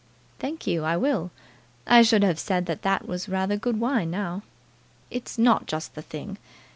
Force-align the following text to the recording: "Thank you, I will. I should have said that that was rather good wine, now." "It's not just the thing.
"Thank 0.39 0.65
you, 0.65 0.83
I 0.83 0.97
will. 0.97 1.29
I 1.85 2.01
should 2.01 2.23
have 2.23 2.39
said 2.39 2.65
that 2.65 2.81
that 2.81 3.07
was 3.07 3.29
rather 3.29 3.55
good 3.55 3.79
wine, 3.79 4.09
now." 4.09 4.41
"It's 5.11 5.37
not 5.37 5.67
just 5.67 5.93
the 5.93 6.01
thing. 6.01 6.39